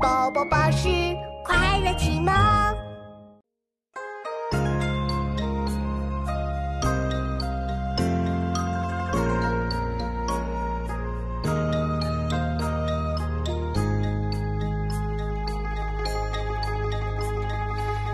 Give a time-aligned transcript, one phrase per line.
[0.00, 0.88] 宝宝巴士
[1.44, 2.32] 快乐启蒙。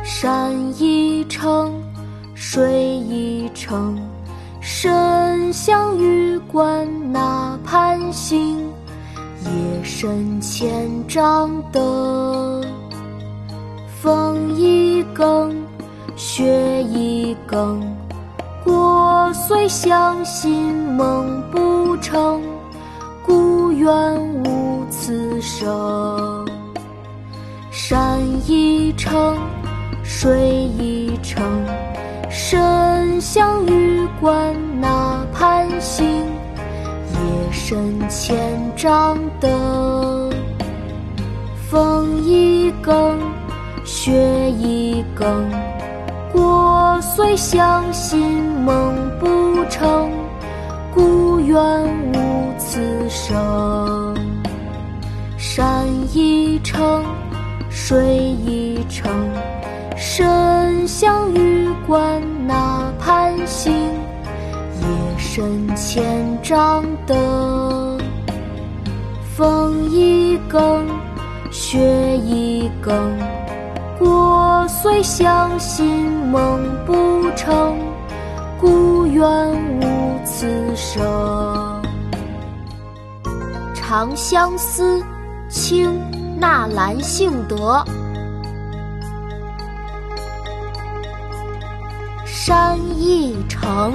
[0.04, 1.82] 山一程，
[2.34, 3.98] 水一程，
[4.60, 8.43] 身向榆关那畔行。
[9.84, 12.64] 夜深千帐灯，
[14.00, 15.54] 风一更，
[16.16, 17.82] 雪一更。
[18.64, 22.40] 过虽相信梦不成，
[23.22, 23.92] 故园
[24.42, 26.48] 无此声。
[27.70, 29.36] 山一程，
[30.02, 31.44] 水一程，
[32.30, 34.54] 身向玉关
[37.74, 38.36] 夜深千
[38.76, 40.30] 帐灯，
[41.68, 43.18] 风一更，
[43.84, 45.50] 雪一更。
[46.32, 48.20] 过虽相信
[48.64, 50.08] 梦不成，
[50.94, 51.58] 故园
[52.12, 54.14] 无此声。
[55.36, 57.04] 山一程，
[57.70, 59.10] 水一程，
[59.96, 63.93] 身向玉关那畔行。
[65.34, 67.98] 夜深千帐灯，
[69.36, 70.86] 风一更，
[71.50, 72.94] 雪一更。
[73.98, 77.76] 过虽相信梦不成，
[78.60, 79.26] 故园
[79.80, 80.46] 无此
[80.76, 81.02] 声。
[83.74, 85.00] 《长相思》
[85.48, 85.90] 清·
[86.38, 87.84] 纳兰性德。
[92.24, 93.94] 山一程，